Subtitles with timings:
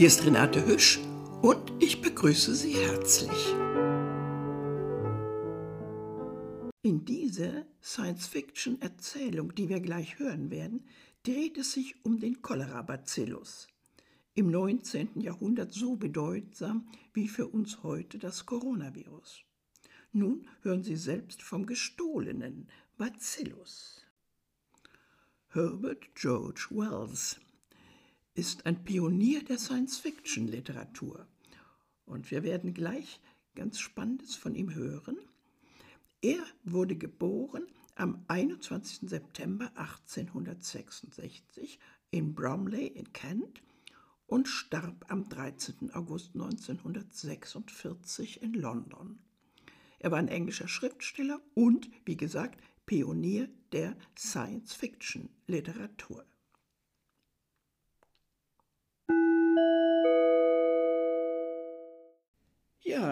[0.00, 0.98] Hier ist Renate Hüsch
[1.42, 3.52] und ich begrüße Sie herzlich.
[6.80, 10.86] In dieser Science-Fiction-Erzählung, die wir gleich hören werden,
[11.22, 13.68] dreht es sich um den Cholera-Bacillus.
[14.32, 15.20] Im 19.
[15.20, 19.42] Jahrhundert so bedeutsam wie für uns heute das Coronavirus.
[20.12, 24.06] Nun hören Sie selbst vom gestohlenen Bacillus.
[25.48, 27.38] Herbert George Wells
[28.34, 31.26] ist ein Pionier der Science-Fiction-Literatur.
[32.04, 33.18] Und wir werden gleich
[33.54, 35.16] ganz Spannendes von ihm hören.
[36.22, 37.66] Er wurde geboren
[37.96, 39.08] am 21.
[39.08, 41.78] September 1866
[42.10, 43.62] in Bromley in Kent
[44.26, 45.92] und starb am 13.
[45.92, 49.18] August 1946 in London.
[49.98, 56.24] Er war ein englischer Schriftsteller und, wie gesagt, Pionier der Science-Fiction-Literatur.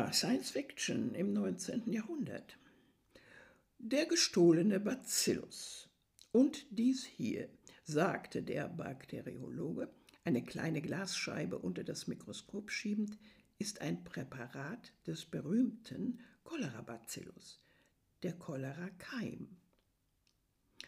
[0.07, 1.93] Science Fiction im 19.
[1.93, 2.57] Jahrhundert.
[3.79, 5.89] Der gestohlene Bacillus.
[6.31, 7.49] Und dies hier,
[7.85, 9.91] sagte der Bakteriologe,
[10.25, 13.19] eine kleine Glasscheibe unter das Mikroskop schiebend,
[13.59, 17.61] ist ein Präparat des berühmten Cholera-Bacillus,
[18.23, 19.49] der Cholera-Keim.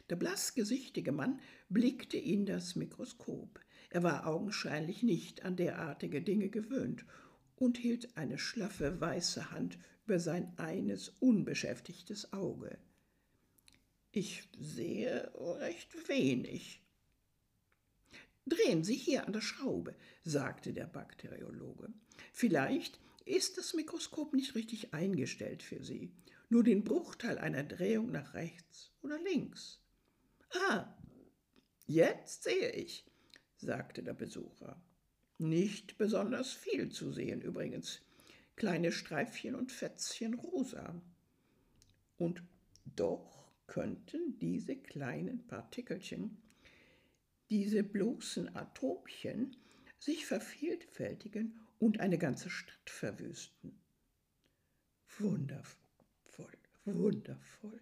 [0.09, 3.61] Der blassgesichtige Mann blickte in das Mikroskop.
[3.91, 7.05] Er war augenscheinlich nicht an derartige Dinge gewöhnt
[7.61, 12.79] und hielt eine schlaffe weiße Hand über sein eines unbeschäftigtes Auge.
[14.13, 16.83] Ich sehe recht wenig.
[18.47, 19.95] Drehen Sie hier an der Schraube,
[20.25, 21.93] sagte der Bakteriologe.
[22.33, 26.11] Vielleicht ist das Mikroskop nicht richtig eingestellt für Sie,
[26.49, 29.81] nur den Bruchteil einer Drehung nach rechts oder links.
[30.69, 30.93] Ah,
[31.87, 33.05] jetzt sehe ich,
[33.59, 34.83] sagte der Besucher.
[35.41, 38.03] Nicht besonders viel zu sehen übrigens.
[38.57, 41.01] Kleine Streifchen und Fätzchen rosa.
[42.19, 42.43] Und
[42.85, 46.37] doch könnten diese kleinen Partikelchen,
[47.49, 49.57] diese bloßen Atomchen,
[49.99, 53.81] sich vervielfältigen und eine ganze Stadt verwüsten.
[55.17, 57.81] Wundervoll, wundervoll.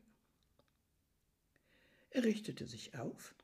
[2.11, 3.35] Er richtete sich auf,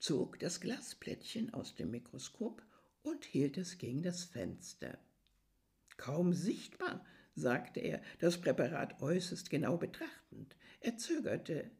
[0.00, 2.60] zog das Glasplättchen aus dem Mikroskop
[3.02, 4.98] und hielt es gegen das Fenster.
[5.96, 7.04] Kaum sichtbar,
[7.34, 10.56] sagte er, das Präparat äußerst genau betrachtend.
[10.80, 11.70] Er zögerte.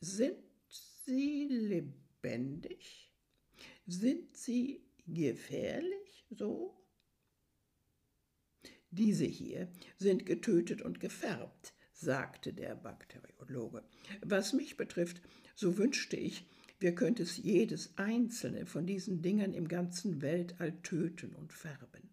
[0.00, 0.38] Sind
[0.68, 3.10] Sie lebendig?
[3.86, 6.80] Sind Sie gefährlich so?
[8.90, 13.82] Diese hier sind getötet und gefärbt, sagte der Bakteriologe.
[14.22, 15.20] Was mich betrifft,
[15.54, 16.46] so wünschte ich,
[16.80, 22.10] wir könnten es jedes einzelne von diesen Dingern im ganzen Weltall töten und färben.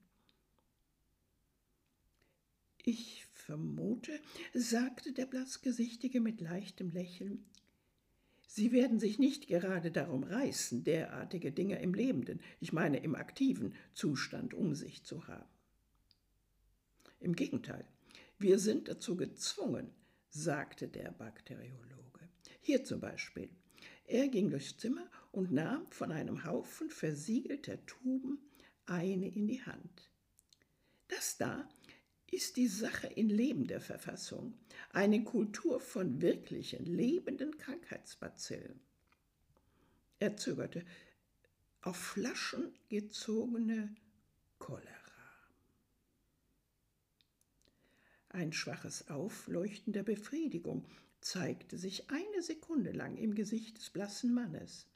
[2.84, 4.20] Ich vermute,
[4.54, 7.46] sagte der Blassgesichtige mit leichtem Lächeln,
[8.54, 13.74] Sie werden sich nicht gerade darum reißen, derartige Dinge im lebenden, ich meine im aktiven
[13.94, 15.48] Zustand um sich zu haben.
[17.22, 17.86] Im Gegenteil,
[18.40, 19.90] wir sind dazu gezwungen,
[20.30, 22.28] sagte der Bakteriologe.
[22.60, 23.50] Hier zum Beispiel.
[24.12, 28.40] Er ging durchs Zimmer und nahm von einem Haufen versiegelter Tuben
[28.86, 30.12] eine in die Hand.
[31.08, 31.70] Das da
[32.30, 34.54] ist die Sache in lebender Verfassung,
[34.90, 38.82] eine Kultur von wirklichen, lebenden Krankheitsbazillen.
[40.20, 40.84] Er zögerte.
[41.82, 43.96] Auf Flaschen gezogene
[44.60, 44.92] Cholera.
[48.28, 50.86] Ein schwaches Aufleuchten der Befriedigung
[51.22, 54.88] zeigte sich eine Sekunde lang im Gesicht des blassen Mannes.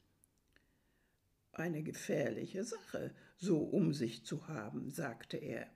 [1.52, 5.70] Eine gefährliche Sache, so um sich zu haben, sagte er,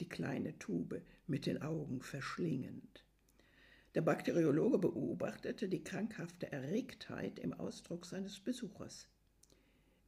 [0.00, 3.04] die kleine Tube mit den Augen verschlingend.
[3.94, 9.08] Der Bakteriologe beobachtete die krankhafte Erregtheit im Ausdruck seines Besuchers.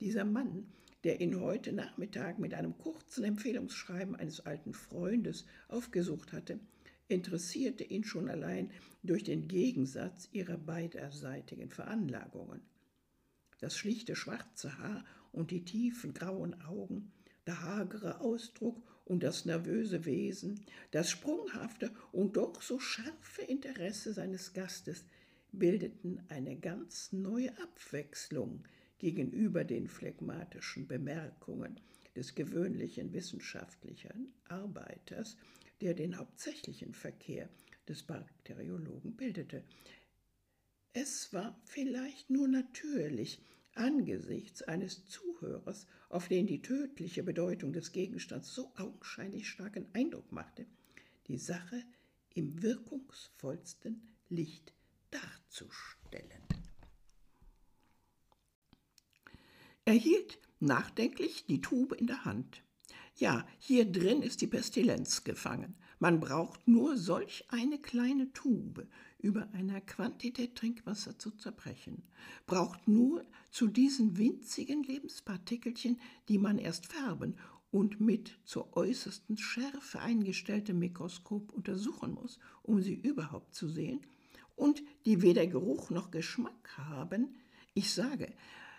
[0.00, 0.73] Dieser Mann,
[1.05, 6.61] der ihn heute Nachmittag mit einem kurzen Empfehlungsschreiben eines alten Freundes aufgesucht hatte,
[7.12, 8.70] interessierte ihn schon allein
[9.03, 12.61] durch den Gegensatz ihrer beiderseitigen Veranlagungen.
[13.61, 17.12] Das schlichte schwarze Haar und die tiefen grauen Augen,
[17.47, 24.53] der hagere Ausdruck und das nervöse Wesen, das sprunghafte und doch so scharfe Interesse seines
[24.53, 25.05] Gastes
[25.53, 28.65] bildeten eine ganz neue Abwechslung
[28.99, 31.79] gegenüber den phlegmatischen Bemerkungen
[32.17, 35.37] des gewöhnlichen wissenschaftlichen Arbeiters,
[35.82, 37.49] der den hauptsächlichen Verkehr
[37.88, 39.64] des Bakteriologen bildete.
[40.93, 43.43] Es war vielleicht nur natürlich,
[43.75, 50.67] angesichts eines Zuhörers, auf den die tödliche Bedeutung des Gegenstands so augenscheinlich starken Eindruck machte,
[51.26, 51.82] die Sache
[52.34, 54.73] im wirkungsvollsten Licht
[55.11, 56.43] darzustellen.
[59.84, 62.62] Er hielt nachdenklich die Tube in der Hand.
[63.17, 65.75] Ja, hier drin ist die Pestilenz gefangen.
[65.99, 68.88] Man braucht nur solch eine kleine Tube
[69.19, 72.03] über einer Quantität Trinkwasser zu zerbrechen,
[72.47, 77.37] braucht nur zu diesen winzigen Lebenspartikelchen, die man erst färben
[77.70, 84.00] und mit zur äußersten Schärfe eingestelltem Mikroskop untersuchen muss, um sie überhaupt zu sehen,
[84.56, 87.37] und die weder Geruch noch Geschmack haben,
[87.75, 88.32] ich sage,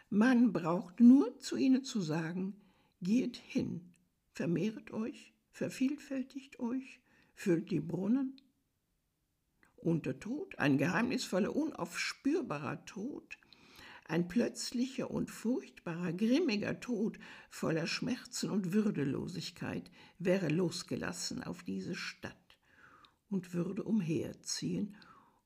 [0.10, 2.56] man braucht nur zu ihnen zu sagen,
[3.02, 3.93] geht hin,
[4.34, 7.00] vermehret euch, vervielfältigt euch,
[7.34, 8.42] füllt die Brunnen.
[9.78, 13.38] Und der Tod, ein geheimnisvoller, unaufspürbarer Tod,
[14.06, 17.20] ein plötzlicher und furchtbarer, grimmiger Tod
[17.50, 19.90] voller Schmerzen und Würdelosigkeit
[20.20, 22.58] wäre losgelassen auf diese Stadt
[23.30, 24.96] und würde umherziehen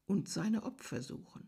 [0.06, 1.48] und seine Opfer suchen.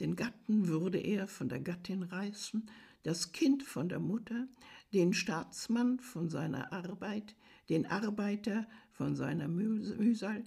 [0.00, 2.70] Den Gatten würde er von der Gattin reißen,
[3.02, 4.46] das Kind von der Mutter,
[4.92, 7.36] den Staatsmann von seiner Arbeit,
[7.68, 10.44] den Arbeiter von seiner Mühsal.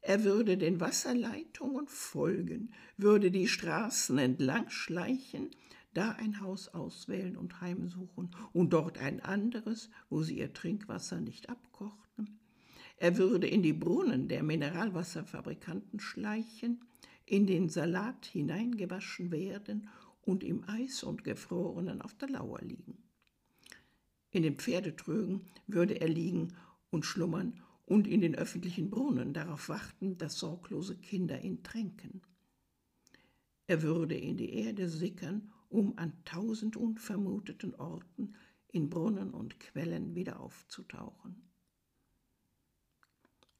[0.00, 5.50] Er würde den Wasserleitungen folgen, würde die Straßen entlang schleichen,
[5.92, 11.48] da ein Haus auswählen und heimsuchen und dort ein anderes, wo sie ihr Trinkwasser nicht
[11.48, 12.38] abkochten.
[12.98, 16.80] Er würde in die Brunnen der Mineralwasserfabrikanten schleichen,
[17.26, 19.88] in den Salat hineingewaschen werden
[20.22, 23.07] und im Eis und Gefrorenen auf der Lauer liegen.
[24.30, 26.54] In den Pferdetrögen würde er liegen
[26.90, 32.22] und schlummern und in den öffentlichen Brunnen darauf warten, dass sorglose Kinder ihn tränken.
[33.66, 38.34] Er würde in die Erde sickern, um an tausend unvermuteten Orten
[38.68, 41.42] in Brunnen und Quellen wieder aufzutauchen.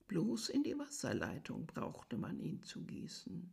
[0.06, 3.50] Bloß in die Wasserleitung brauchte man ihn zu gießen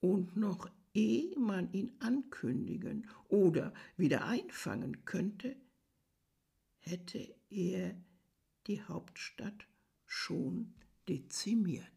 [0.00, 5.56] und noch ehe man ihn ankündigen oder wieder einfangen könnte,
[6.84, 7.94] hätte er
[8.66, 9.66] die Hauptstadt
[10.06, 10.74] schon
[11.08, 11.90] dezimiert.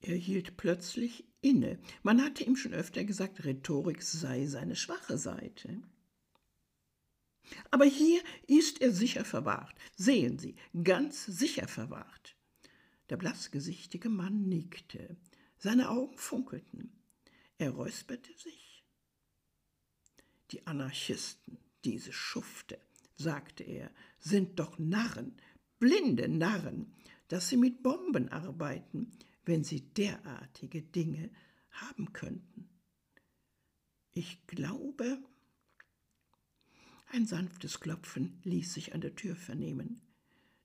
[0.00, 1.78] Er hielt plötzlich inne.
[2.02, 5.82] Man hatte ihm schon öfter gesagt, Rhetorik sei seine schwache Seite.
[7.70, 9.74] Aber hier ist er sicher verwahrt.
[9.96, 12.17] Sehen Sie, ganz sicher verwahrt.
[13.10, 15.16] Der blassgesichtige Mann nickte.
[15.56, 16.92] Seine Augen funkelten.
[17.58, 18.84] Er räusperte sich.
[20.50, 22.78] Die Anarchisten, diese Schufte,
[23.16, 25.36] sagte er, sind doch Narren,
[25.78, 26.94] blinde Narren,
[27.28, 29.10] dass sie mit Bomben arbeiten,
[29.44, 31.30] wenn sie derartige Dinge
[31.70, 32.68] haben könnten.
[34.12, 35.22] Ich glaube,
[37.08, 40.00] ein sanftes Klopfen ließ sich an der Tür vernehmen.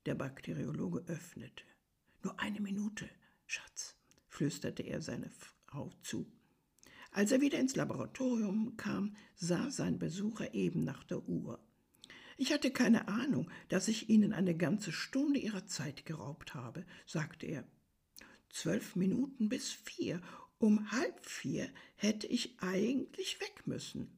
[0.06, 1.64] Der Bakteriologe öffnete.
[2.24, 3.10] Nur eine Minute,
[3.46, 3.96] Schatz,
[4.28, 5.30] flüsterte er seine
[5.68, 6.26] Frau zu.
[7.12, 11.60] Als er wieder ins Laboratorium kam, sah sein Besucher eben nach der Uhr.
[12.38, 17.46] Ich hatte keine Ahnung, dass ich Ihnen eine ganze Stunde Ihrer Zeit geraubt habe, sagte
[17.46, 17.68] er.
[18.50, 20.22] Zwölf Minuten bis vier.
[20.58, 24.18] Um halb vier hätte ich eigentlich weg müssen.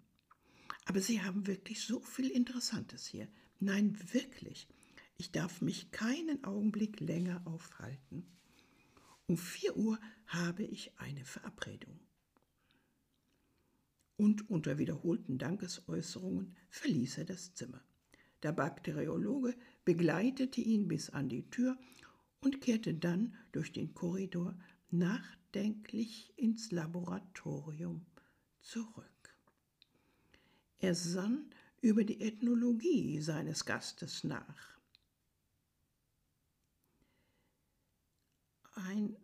[0.86, 3.28] Aber Sie haben wirklich so viel Interessantes hier.
[3.60, 4.68] Nein, wirklich.
[5.18, 8.26] Ich darf mich keinen Augenblick länger aufhalten.
[9.28, 12.00] Um vier Uhr habe ich eine Verabredung.
[14.18, 17.82] Und unter wiederholten Dankesäußerungen verließ er das Zimmer.
[18.44, 21.78] Der Bakteriologe begleitete ihn bis an die Tür
[22.42, 24.58] und kehrte dann durch den Korridor
[24.92, 28.06] nachdenklich ins Laboratorium
[28.62, 29.36] zurück.
[30.80, 31.50] Er sann
[31.82, 34.75] über die Ethnologie seines Gastes nach.
[38.76, 39.16] Ein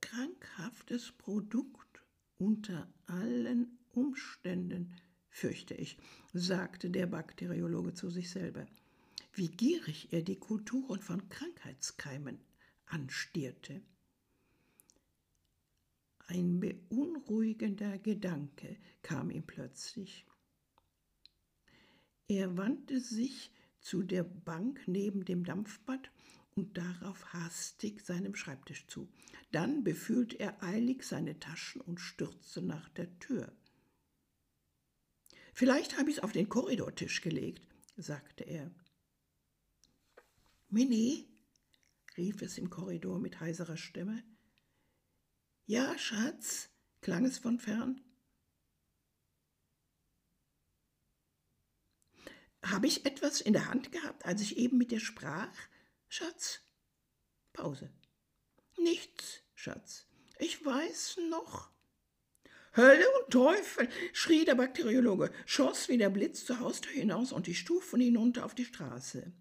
[0.00, 2.02] krankhaftes Produkt
[2.38, 4.94] unter allen Umständen,
[5.28, 5.96] fürchte ich,
[6.32, 8.66] sagte der Bakteriologe zu sich selber.
[9.32, 12.40] Wie gierig er die Kulturen von Krankheitskeimen
[12.86, 13.80] anstierte.
[16.26, 20.26] Ein beunruhigender Gedanke kam ihm plötzlich.
[22.28, 23.50] Er wandte sich
[23.80, 26.10] zu der Bank neben dem Dampfbad
[26.54, 29.12] und darauf hastig seinem Schreibtisch zu.
[29.52, 33.52] Dann befühlte er eilig seine Taschen und stürzte nach der Tür.
[35.54, 37.66] Vielleicht habe ich es auf den Korridortisch gelegt,
[37.96, 38.70] sagte er.
[40.68, 41.28] Minnie,
[42.16, 44.22] rief es im Korridor mit heiserer Stimme.
[45.66, 48.00] Ja, Schatz, klang es von fern.
[52.62, 55.56] Habe ich etwas in der Hand gehabt, als ich eben mit dir sprach,
[56.12, 56.60] Schatz?
[57.52, 57.88] Pause.
[58.76, 60.08] Nichts, Schatz.
[60.40, 61.70] Ich weiß noch.
[62.76, 67.54] Hölle und Teufel, schrie der Bakteriologe, schoss wie der Blitz zur Haustür hinaus und die
[67.54, 69.32] Stufen hinunter auf die Straße.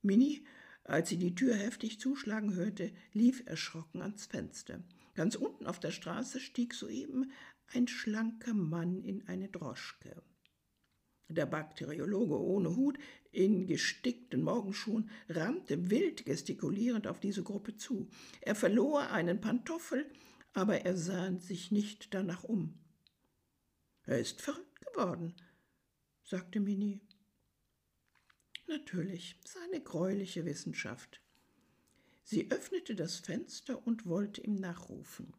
[0.00, 0.46] Minnie,
[0.84, 4.84] als sie die Tür heftig zuschlagen hörte, lief erschrocken ans Fenster.
[5.14, 7.32] Ganz unten auf der Straße stieg soeben
[7.66, 10.22] ein schlanker Mann in eine Droschke.
[11.34, 12.98] Der Bakteriologe ohne Hut,
[13.30, 18.08] in gestickten Morgenschuhen, rannte wild gestikulierend auf diese Gruppe zu.
[18.42, 20.10] Er verlor einen Pantoffel,
[20.52, 22.78] aber er sah sich nicht danach um.
[24.04, 25.34] Er ist verrückt geworden,
[26.22, 27.00] sagte Minnie.
[28.66, 31.20] Natürlich, seine greuliche Wissenschaft.
[32.24, 35.34] Sie öffnete das Fenster und wollte ihm nachrufen.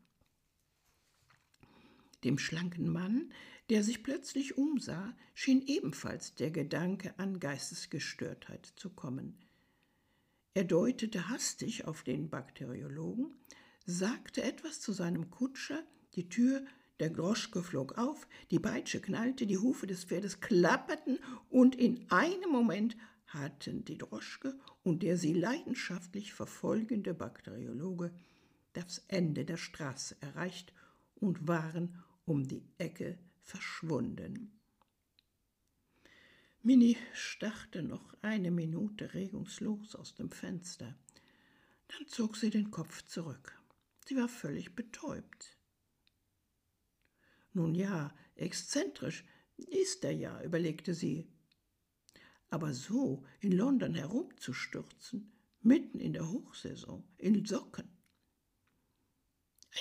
[2.24, 3.34] Dem schlanken Mann,
[3.70, 9.38] der sich plötzlich umsah, schien ebenfalls der Gedanke an Geistesgestörtheit zu kommen.
[10.54, 13.34] Er deutete hastig auf den Bakteriologen,
[13.86, 15.84] sagte etwas zu seinem Kutscher,
[16.16, 16.64] die Tür
[17.00, 22.52] der Groschke flog auf, die Peitsche knallte, die Hufe des Pferdes klapperten und in einem
[22.52, 28.14] Moment hatten die Droschke und der sie leidenschaftlich verfolgende Bakteriologe
[28.74, 30.74] das Ende der Straße erreicht
[31.16, 34.60] und waren um die Ecke verschwunden.
[36.62, 40.98] Minnie starrte noch eine Minute regungslos aus dem Fenster.
[41.90, 43.62] Dann zog sie den Kopf zurück.
[44.06, 45.58] Sie war völlig betäubt.
[47.52, 49.26] Nun ja, exzentrisch
[49.58, 51.28] ist er ja, überlegte sie.
[52.50, 55.32] Aber so in London herumzustürzen,
[55.62, 57.90] mitten in der Hochsaison, in Socken.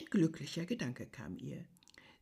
[0.00, 1.64] Ein glücklicher Gedanke kam ihr.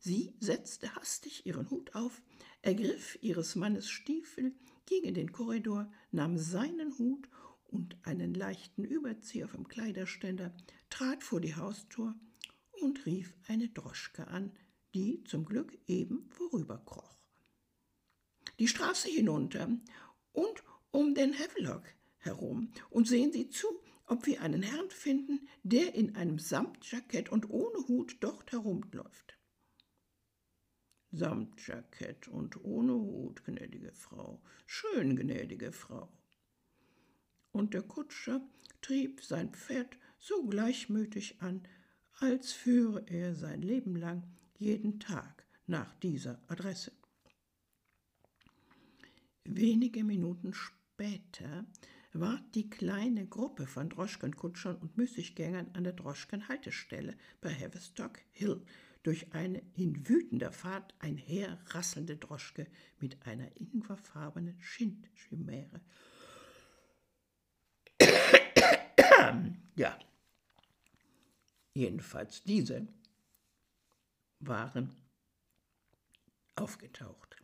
[0.03, 2.23] Sie setzte hastig ihren Hut auf,
[2.63, 4.55] ergriff ihres Mannes Stiefel,
[4.87, 7.29] ging in den Korridor, nahm seinen Hut
[7.65, 10.55] und einen leichten Überzieher vom Kleiderständer,
[10.89, 12.15] trat vor die Haustür
[12.81, 14.51] und rief eine Droschke an,
[14.95, 17.15] die zum Glück eben vorüberkroch.
[18.57, 19.69] Die Straße hinunter
[20.31, 21.83] und um den Havelock
[22.17, 23.67] herum und sehen Sie zu,
[24.07, 29.37] ob wir einen Herrn finden, der in einem Samtjackett und ohne Hut dort herumläuft.
[31.11, 36.09] Samtjackett und ohne Hut, gnädige Frau, schön gnädige Frau.
[37.51, 38.41] Und der Kutscher
[38.81, 41.67] trieb sein Pferd so gleichmütig an,
[42.19, 44.23] als führe er sein Leben lang
[44.57, 46.91] jeden Tag nach dieser Adresse.
[49.43, 51.65] Wenige Minuten später
[52.13, 58.63] war die kleine Gruppe von Droschkenkutschern und Müßiggängern an der Droschkenhaltestelle bei Haverstock Hill
[59.03, 62.67] durch eine in wütender Fahrt einherrasselnde Droschke
[62.99, 65.81] mit einer ingwerfarbenen Schindchimäre.
[69.75, 69.97] ja,
[71.73, 72.87] jedenfalls diese
[74.39, 74.95] waren
[76.55, 77.37] aufgetaucht.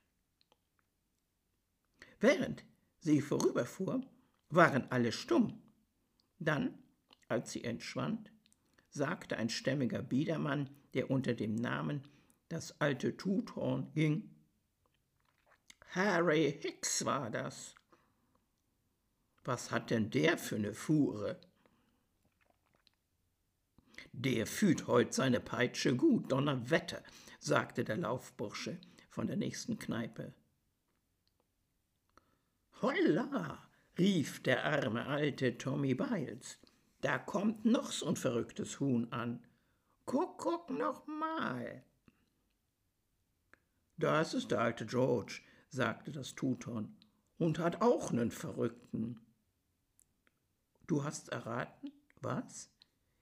[2.20, 2.64] Während
[3.00, 4.02] sie vorüberfuhr,
[4.50, 5.62] waren alle stumm.
[6.40, 6.78] Dann,
[7.28, 8.32] als sie entschwand,
[8.90, 12.04] sagte ein stämmiger Biedermann, der unter dem Namen
[12.50, 14.30] das alte Tuthorn ging.
[15.90, 17.76] Harry Hicks war das.
[19.44, 21.40] Was hat denn der für eine Fuhre?
[24.12, 27.04] Der fühlt heut seine Peitsche gut, Donnerwetter,
[27.40, 28.80] sagte der Laufbursche
[29.10, 30.34] von der nächsten Kneipe.
[32.82, 36.60] Holla, rief der arme alte Tommy Biles,
[37.02, 39.44] da kommt noch so ein verrücktes Huhn an.
[40.06, 41.84] Guck, guck noch mal.
[43.98, 46.96] Das ist der alte George, sagte das Tuton,
[47.38, 49.20] und hat auch nen Verrückten.
[50.88, 52.72] Du hast erraten, was?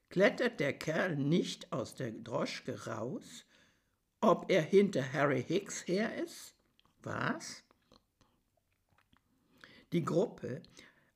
[0.10, 3.46] Klettert der Kerl nicht aus der Droschke raus?
[4.22, 6.56] Ob er hinter Harry Hicks her ist?
[7.02, 7.64] Was?
[9.92, 10.62] Die Gruppe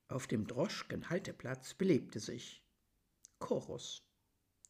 [0.10, 2.64] auf dem Droschkenhalteplatz belebte sich.
[3.40, 4.04] Chorus.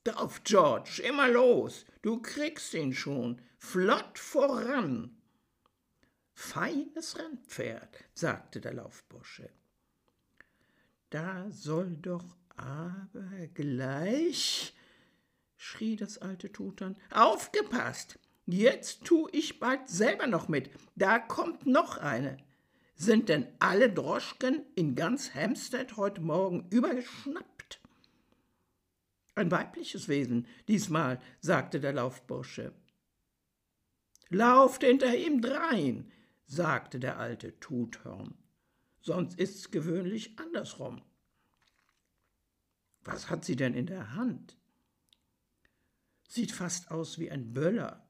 [0.03, 5.17] Drauf, George, immer los, du kriegst ihn schon, flott voran.
[6.33, 9.49] Feines Rennpferd, sagte der Laufbursche.
[11.09, 14.73] Da soll doch aber gleich,
[15.57, 21.97] schrie das alte Tutan, aufgepasst, jetzt tu ich bald selber noch mit, da kommt noch
[21.97, 22.37] eine.
[23.01, 27.79] Sind denn alle Droschken in ganz Hampstead heute Morgen übergeschnappt?
[29.35, 32.73] Ein weibliches Wesen, diesmal, sagte der Laufbursche.
[34.27, 36.11] Lauft hinter ihm drein,
[36.45, 38.37] sagte der alte Tuthorn.
[38.99, 41.01] Sonst ist's gewöhnlich andersrum.
[43.05, 44.57] Was hat sie denn in der Hand?
[46.27, 48.05] Sieht fast aus wie ein Böller.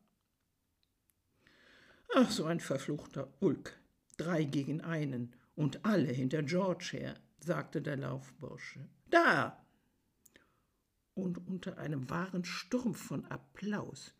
[2.15, 3.78] Ach, so ein verfluchter Ulk.
[4.19, 8.85] Drei gegen einen und alle hinter George her, sagte der Laufbursche.
[9.09, 9.65] Da!
[11.13, 14.13] Und unter einem wahren Sturm von Applaus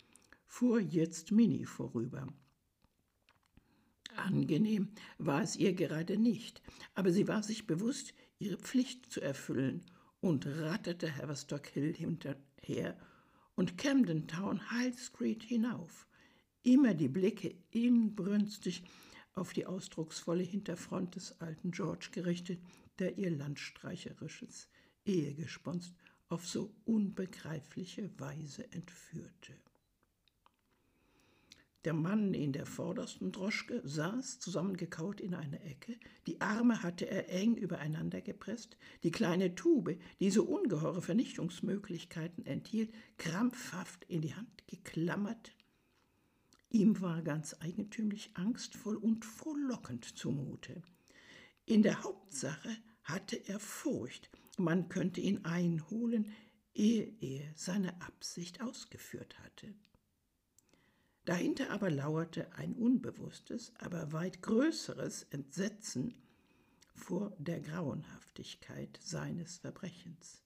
[0.46, 2.27] fuhr jetzt Minnie vorüber.
[4.15, 4.88] Angenehm
[5.18, 6.62] war es ihr gerade nicht,
[6.96, 9.86] aber sie war sich bewusst, ihre Pflicht zu erfüllen
[10.22, 12.98] und ratterte Haverstock Hill hinterher
[13.56, 16.08] und Camden Town High Street hinauf,
[16.63, 18.86] immer die Blicke inbrünstig
[19.36, 22.59] auf die ausdrucksvolle Hinterfront des alten George gerichtet,
[23.00, 24.67] der ihr landstreicherisches
[25.05, 25.93] Ehegesponst
[26.27, 29.53] auf so unbegreifliche Weise entführte.
[31.86, 37.29] Der Mann in der vordersten Droschke saß zusammengekaut in einer Ecke, die Arme hatte er
[37.29, 44.67] eng übereinander gepresst, die kleine Tube, die so ungeheure Vernichtungsmöglichkeiten enthielt, krampfhaft in die Hand
[44.67, 45.53] geklammert.
[46.69, 50.83] Ihm war ganz eigentümlich angstvoll und frohlockend zumute.
[51.65, 56.31] In der Hauptsache hatte er Furcht, man könnte ihn einholen,
[56.73, 59.73] ehe er seine Absicht ausgeführt hatte.
[61.25, 66.15] Dahinter aber lauerte ein unbewusstes, aber weit größeres Entsetzen
[66.93, 70.43] vor der Grauenhaftigkeit seines Verbrechens.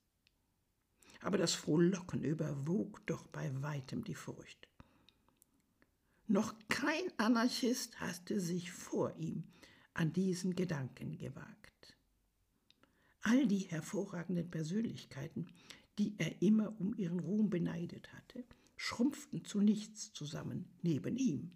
[1.22, 4.68] Aber das Frohlocken überwog doch bei weitem die Furcht.
[6.34, 9.43] Noch kein Anarchist hatte sich vor ihm
[9.93, 11.96] an diesen Gedanken gewagt.
[13.22, 15.46] All die hervorragenden Persönlichkeiten,
[16.00, 18.46] die er immer um ihren Ruhm beneidet hatte,
[18.78, 21.52] schrumpften zu nichts zusammen neben ihm.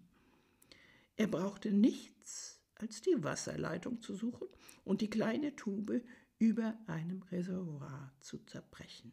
[1.16, 4.46] Er brauchte nichts als die Wasserleitung zu suchen
[4.84, 6.04] und die kleine Tube
[6.38, 9.12] über einem Reservoir zu zerbrechen.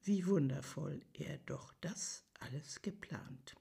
[0.00, 3.56] Wie wundervoll er doch das alles geplant.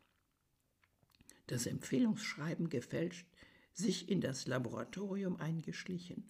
[1.47, 3.27] Das Empfehlungsschreiben gefälscht,
[3.73, 6.29] sich in das Laboratorium eingeschlichen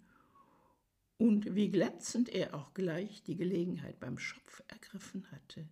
[1.17, 5.67] und wie glänzend er auch gleich die Gelegenheit beim Schopf ergriffen hatte.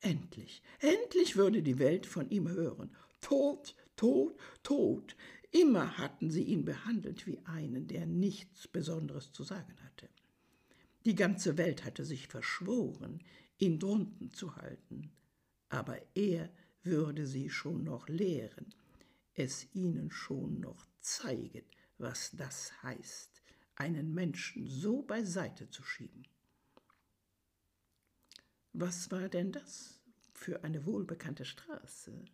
[0.00, 2.94] Endlich, endlich würde die Welt von ihm hören.
[3.20, 5.16] Tod, tot, tot.
[5.50, 10.08] Immer hatten sie ihn behandelt wie einen, der nichts Besonderes zu sagen hatte.
[11.04, 13.20] Die ganze Welt hatte sich verschworen,
[13.58, 15.10] ihn drunten zu halten.
[15.68, 16.50] Aber er
[16.88, 18.74] würde sie schon noch lehren,
[19.34, 21.64] es ihnen schon noch zeigen,
[21.98, 23.42] was das heißt,
[23.76, 26.26] einen Menschen so beiseite zu schieben.
[28.72, 30.00] Was war denn das
[30.32, 32.24] für eine wohlbekannte Straße?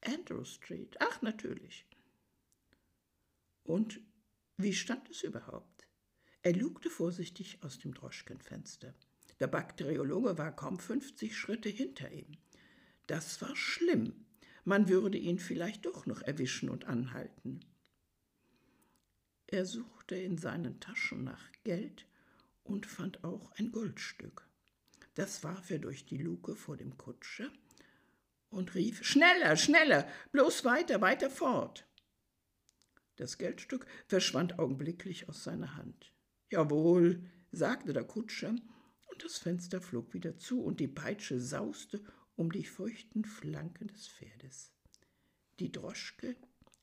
[0.00, 0.96] Andrew Street.
[1.00, 1.86] Ach, natürlich.
[3.62, 4.00] Und
[4.56, 5.88] wie stand es überhaupt?
[6.42, 8.94] Er lugte vorsichtig aus dem Droschkenfenster.
[9.40, 12.36] Der Bakteriologe war kaum 50 Schritte hinter ihm.
[13.06, 14.24] Das war schlimm.
[14.64, 17.60] Man würde ihn vielleicht doch noch erwischen und anhalten.
[19.46, 22.06] Er suchte in seinen Taschen nach Geld
[22.64, 24.48] und fand auch ein Goldstück.
[25.14, 27.50] Das warf er durch die Luke vor dem Kutscher
[28.50, 31.86] und rief Schneller, schneller, bloß weiter, weiter fort.
[33.16, 36.12] Das Geldstück verschwand augenblicklich aus seiner Hand.
[36.50, 38.56] Jawohl, sagte der Kutscher,
[39.06, 42.04] und das Fenster flog wieder zu, und die Peitsche sauste
[42.36, 44.72] um die feuchten Flanken des Pferdes.
[45.60, 46.36] Die Droschke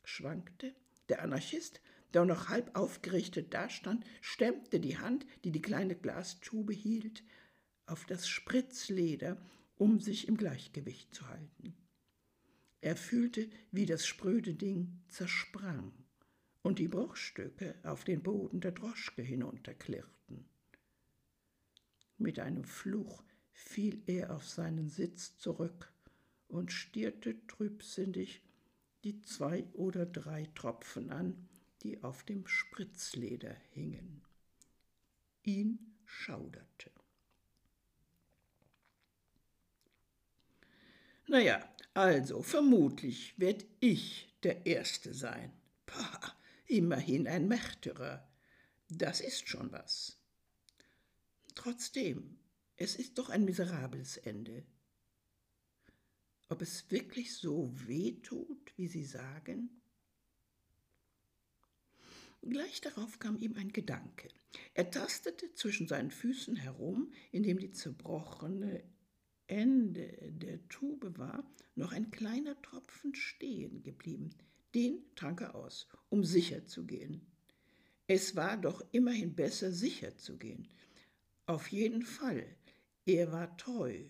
[0.04, 0.74] schwankte,
[1.10, 1.82] der Anarchist,
[2.14, 7.24] der noch halb aufgerichtet dastand, stemmte die Hand, die die kleine Glastube hielt,
[7.86, 9.38] auf das Spritzleder,
[9.76, 11.76] um sich im Gleichgewicht zu halten.
[12.82, 15.94] Er fühlte, wie das spröde Ding zersprang
[16.64, 20.46] und die Bruchstücke auf den Boden der Droschke hinunterklirrten.
[22.18, 23.24] Mit einem Fluch
[23.62, 25.92] fiel er auf seinen Sitz zurück
[26.48, 28.42] und stierte trübsinnig
[29.04, 31.48] die zwei oder drei Tropfen an,
[31.82, 34.22] die auf dem Spritzleder hingen.
[35.44, 36.92] Ihn schauderte.
[41.28, 45.54] Naja, also vermutlich werd ich der Erste sein.
[45.86, 46.36] Pah,
[46.68, 48.28] immerhin ein Märtyrer.
[48.90, 50.18] Das ist schon was.
[51.56, 52.38] Trotzdem,
[52.82, 54.66] es ist doch ein miserables Ende.
[56.50, 59.82] Ob es wirklich so weh tut, wie Sie sagen?
[62.42, 64.30] Gleich darauf kam ihm ein Gedanke.
[64.74, 68.84] Er tastete zwischen seinen Füßen herum, indem die zerbrochene
[69.46, 74.32] Ende der Tube war noch ein kleiner Tropfen stehen geblieben.
[74.74, 77.28] Den trank er aus, um sicher zu gehen.
[78.08, 80.68] Es war doch immerhin besser, sicher zu gehen.
[81.46, 82.58] Auf jeden Fall,
[83.14, 84.04] er war treu.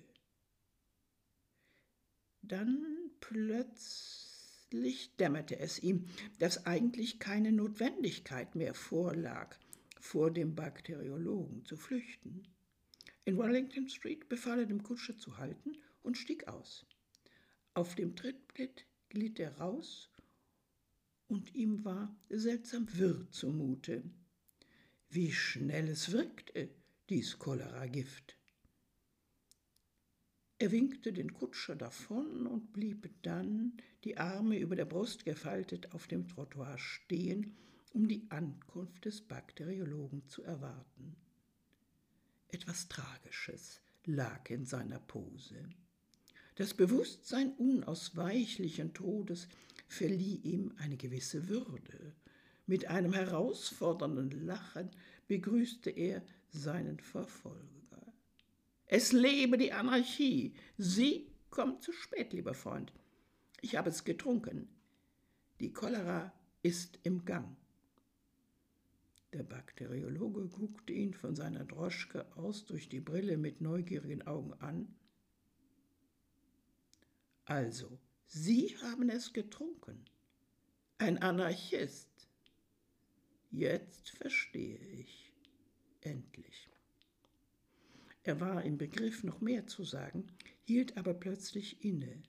[2.42, 6.08] Dann plötzlich dämmerte es ihm,
[6.40, 9.58] dass eigentlich keine Notwendigkeit mehr vorlag,
[10.00, 12.44] vor dem Bakteriologen zu flüchten.
[13.24, 16.86] In Wellington Street befahl er dem Kutscher zu halten und stieg aus.
[17.74, 20.10] Auf dem Trittbrett glitt er raus
[21.28, 24.04] und ihm war seltsam wirr zumute.
[25.10, 26.70] Wie schnell es wirkte,
[27.10, 28.41] dies Cholera-Gift.
[30.62, 36.06] Er winkte den Kutscher davon und blieb dann, die Arme über der Brust gefaltet, auf
[36.06, 37.56] dem Trottoir stehen,
[37.94, 41.16] um die Ankunft des Bakteriologen zu erwarten.
[42.50, 45.68] Etwas Tragisches lag in seiner Pose.
[46.54, 49.48] Das Bewusstsein unausweichlichen Todes
[49.88, 52.14] verlieh ihm eine gewisse Würde.
[52.68, 54.92] Mit einem herausfordernden Lachen
[55.28, 56.22] begrüßte er
[56.52, 57.81] seinen Verfolger.
[58.92, 60.54] Es lebe die Anarchie.
[60.78, 62.92] Sie kommt zu spät, lieber Freund.
[63.62, 64.68] Ich habe es getrunken.
[65.62, 67.56] Die Cholera ist im Gang.
[69.32, 74.94] Der Bakteriologe guckte ihn von seiner Droschke aus durch die Brille mit neugierigen Augen an.
[77.46, 80.04] Also, Sie haben es getrunken.
[80.98, 82.28] Ein Anarchist.
[83.52, 85.32] Jetzt verstehe ich.
[86.02, 86.71] Endlich.
[88.24, 90.28] Er war im Begriff, noch mehr zu sagen,
[90.64, 92.22] hielt aber plötzlich inne.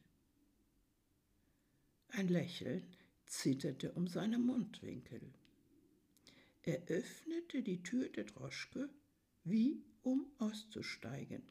[2.09, 2.83] Ein Lächeln
[3.27, 5.21] zitterte um seine Mundwinkel.
[6.63, 8.89] Er öffnete die Tür der Droschke,
[9.45, 11.43] wie um auszusteigen.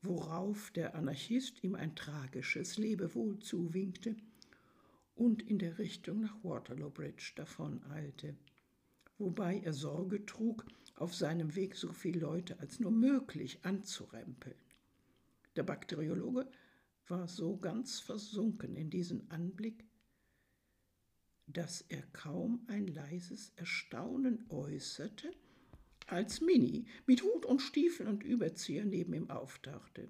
[0.00, 4.16] Worauf der Anarchist ihm ein tragisches Lebewohl zuwinkte
[5.14, 8.34] und in der Richtung nach Waterloo Bridge davoneilte,
[9.18, 10.64] wobei er Sorge trug,
[11.02, 14.54] auf seinem Weg so viele Leute als nur möglich anzurempeln.
[15.56, 16.48] Der Bakteriologe
[17.08, 19.84] war so ganz versunken in diesen Anblick,
[21.48, 25.32] dass er kaum ein leises Erstaunen äußerte,
[26.06, 30.08] als Minnie mit Hut und Stiefel und Überzieher neben ihm auftauchte.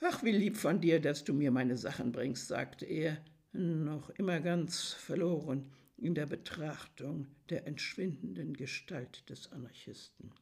[0.00, 3.22] Ach, wie lieb von dir, dass du mir meine Sachen bringst, sagte er,
[3.52, 5.70] noch immer ganz verloren
[6.02, 10.32] in der Betrachtung der entschwindenden Gestalt des Anarchisten.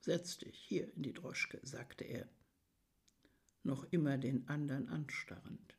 [0.00, 2.28] Setz dich hier in die Droschke, sagte er,
[3.62, 5.76] noch immer den anderen anstarrend.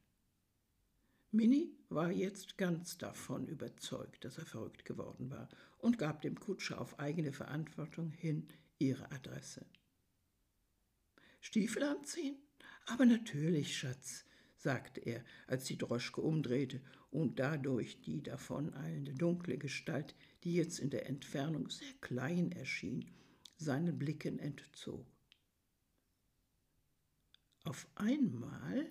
[1.32, 6.80] Minnie war jetzt ganz davon überzeugt, dass er verrückt geworden war und gab dem Kutscher
[6.80, 8.48] auf eigene Verantwortung hin
[8.80, 9.66] ihre Adresse.
[11.42, 12.38] Stiefel anziehen?
[12.86, 14.26] Aber natürlich, Schatz,
[14.62, 20.90] sagte er, als die Droschke umdrehte und dadurch die davoneilende dunkle Gestalt, die jetzt in
[20.90, 23.12] der Entfernung sehr klein erschien,
[23.58, 25.06] seinen Blicken entzog.
[27.64, 28.90] Auf einmal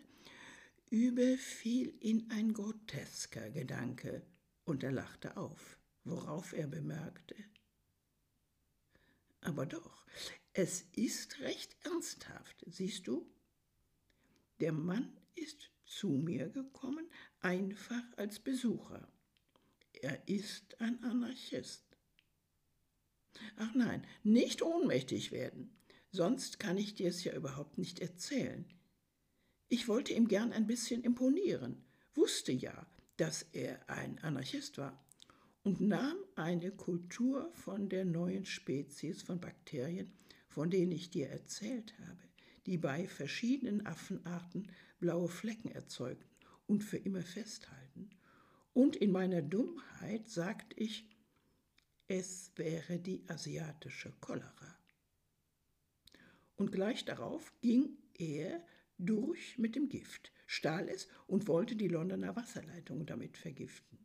[0.90, 4.22] überfiel ihn ein grotesker Gedanke,
[4.64, 7.34] und er lachte auf, worauf er bemerkte,
[9.42, 10.04] aber doch,
[10.52, 13.26] es ist recht ernsthaft, siehst du?
[14.60, 17.08] Der Mann ist zu mir gekommen,
[17.40, 19.08] einfach als Besucher.
[19.92, 21.84] Er ist ein Anarchist.
[23.56, 25.76] Ach nein, nicht ohnmächtig werden,
[26.10, 28.66] sonst kann ich dir es ja überhaupt nicht erzählen.
[29.68, 35.04] Ich wollte ihm gern ein bisschen imponieren, wusste ja, dass er ein Anarchist war
[35.62, 40.12] und nahm eine Kultur von der neuen Spezies von Bakterien,
[40.48, 42.29] von denen ich dir erzählt habe,
[42.70, 44.68] die bei verschiedenen Affenarten
[45.00, 46.24] blaue Flecken erzeugen
[46.68, 48.10] und für immer festhalten.
[48.72, 51.04] Und in meiner Dummheit sagte ich,
[52.06, 54.78] es wäre die asiatische Cholera.
[56.54, 58.64] Und gleich darauf ging er
[58.98, 63.99] durch mit dem Gift, stahl es und wollte die Londoner Wasserleitung damit vergiften.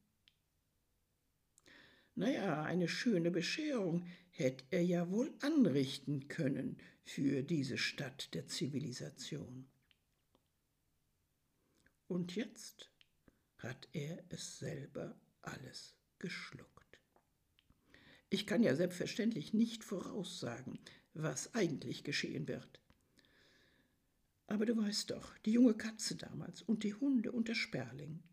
[2.15, 9.67] Naja, eine schöne Bescherung hätte er ja wohl anrichten können für diese Stadt der Zivilisation.
[12.08, 12.89] Und jetzt
[13.58, 16.71] hat er es selber alles geschluckt.
[18.30, 20.80] Ich kann ja selbstverständlich nicht voraussagen,
[21.13, 22.82] was eigentlich geschehen wird.
[24.47, 28.23] Aber du weißt doch, die junge Katze damals und die Hunde und der Sperling.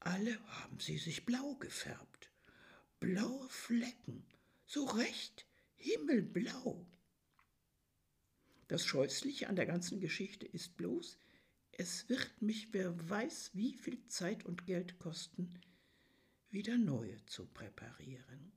[0.00, 2.13] Alle haben sie sich blau gefärbt.
[3.00, 4.24] Blaue Flecken,
[4.66, 6.86] so recht himmelblau.
[8.68, 11.18] Das Scheußliche an der ganzen Geschichte ist bloß,
[11.72, 15.60] es wird mich, wer weiß, wie viel Zeit und Geld kosten,
[16.50, 18.52] wieder neue zu präparieren.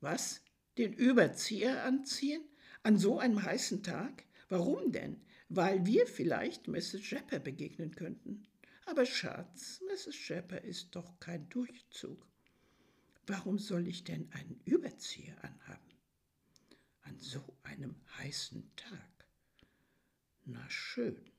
[0.00, 0.42] Was?
[0.76, 2.42] Den Überzieher anziehen?
[2.82, 4.24] An so einem heißen Tag?
[4.48, 5.20] Warum denn?
[5.48, 7.08] Weil wir vielleicht Mrs.
[7.10, 8.46] Jepper begegnen könnten.
[8.84, 10.28] Aber Schatz, Mrs.
[10.28, 12.26] Jepper ist doch kein Durchzug.
[13.28, 15.98] Warum soll ich denn einen Überzieher anhaben?
[17.02, 19.26] An so einem heißen Tag.
[20.44, 21.32] Na schön.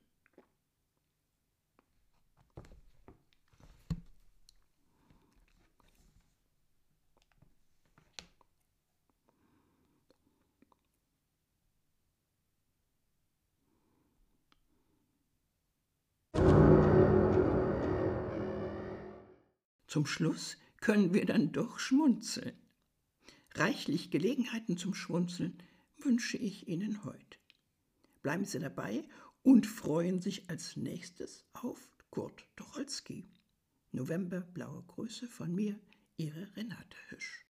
[19.88, 22.54] Zum Schluss können wir dann doch schmunzeln.
[23.56, 25.58] Reichlich Gelegenheiten zum Schmunzeln
[25.98, 27.38] wünsche ich Ihnen heute.
[28.22, 29.04] Bleiben Sie dabei
[29.42, 33.28] und freuen sich als nächstes auf Kurt Tucholsky.
[33.92, 35.80] November, blaue Grüße von mir,
[36.18, 37.46] Ihre Renate Hüsch.